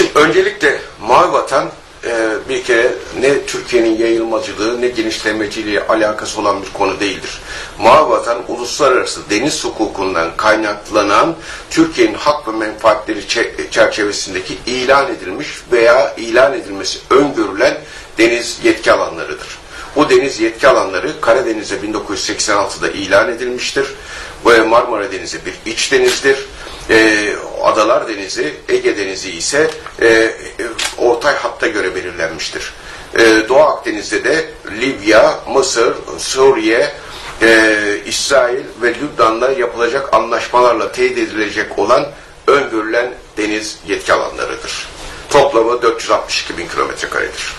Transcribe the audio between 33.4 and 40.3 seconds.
Doğu Akdeniz'de de Libya, Mısır, Suriye, e, İsrail ve Lübnan'la yapılacak